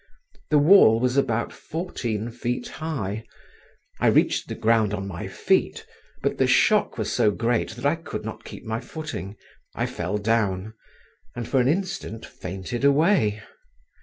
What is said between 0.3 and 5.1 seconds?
The wall was about fourteen feet high. I reached the ground on